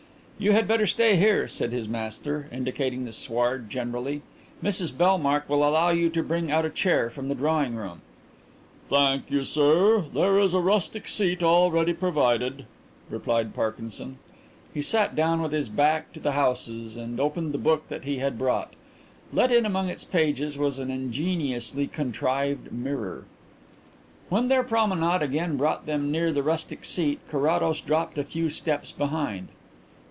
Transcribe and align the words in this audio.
"You 0.43 0.53
had 0.53 0.67
better 0.67 0.87
stay 0.87 1.17
here," 1.17 1.47
said 1.47 1.71
his 1.71 1.87
master, 1.87 2.49
indicating 2.51 3.05
the 3.05 3.11
sward 3.11 3.69
generally. 3.69 4.23
"Mrs 4.63 4.91
Bellmark 4.91 5.47
will 5.47 5.63
allow 5.63 5.89
you 5.89 6.09
to 6.09 6.23
bring 6.23 6.49
out 6.49 6.65
a 6.65 6.71
chair 6.71 7.11
from 7.11 7.27
the 7.29 7.35
drawing 7.35 7.75
room." 7.75 8.01
"Thank 8.89 9.29
you, 9.29 9.43
sir; 9.43 10.01
there 10.01 10.39
is 10.39 10.55
a 10.55 10.59
rustic 10.59 11.07
seat 11.07 11.43
already 11.43 11.93
provided," 11.93 12.65
replied 13.11 13.53
Parkinson. 13.53 14.17
He 14.73 14.81
sat 14.81 15.15
down 15.15 15.43
with 15.43 15.51
his 15.51 15.69
back 15.69 16.11
to 16.13 16.19
the 16.19 16.31
houses 16.31 16.95
and 16.95 17.19
opened 17.19 17.53
the 17.53 17.59
book 17.59 17.87
that 17.89 18.05
he 18.05 18.17
had 18.17 18.39
brought. 18.39 18.73
Let 19.31 19.51
in 19.51 19.63
among 19.63 19.89
its 19.89 20.03
pages 20.03 20.57
was 20.57 20.79
an 20.79 20.89
ingeniously 20.89 21.85
contrived 21.85 22.71
mirror. 22.71 23.25
When 24.29 24.47
their 24.47 24.63
promenade 24.63 25.21
again 25.23 25.55
brought 25.55 25.85
them 25.85 26.09
near 26.09 26.31
the 26.33 26.41
rustic 26.41 26.83
seat 26.83 27.19
Carrados 27.29 27.79
dropped 27.79 28.17
a 28.17 28.23
few 28.23 28.49
steps 28.49 28.91
behind. 28.91 29.49